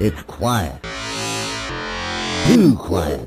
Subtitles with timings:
[0.00, 0.82] It's quiet.
[2.46, 3.24] Too quiet.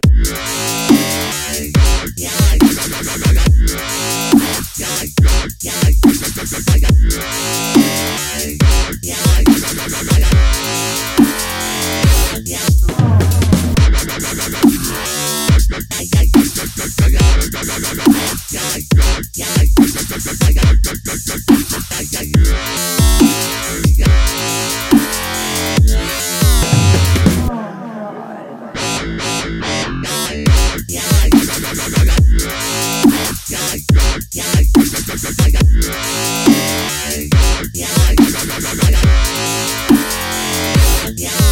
[41.15, 41.46] Yeah.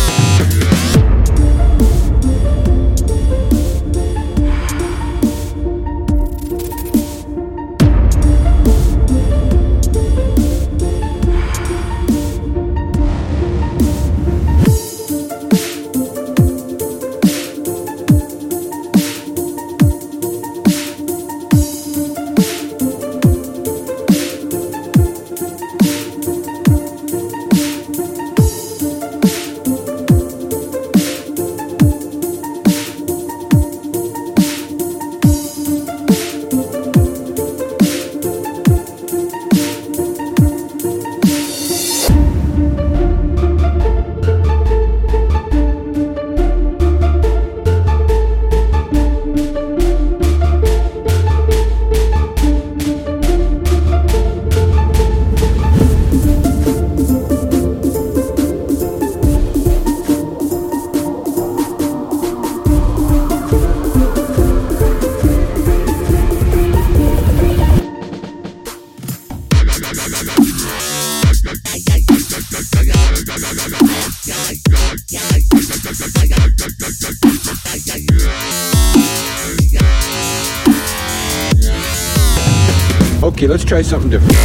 [83.23, 84.35] Okay, let's try something different.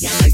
[0.00, 0.30] Yeah.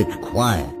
[0.00, 0.80] It's quiet.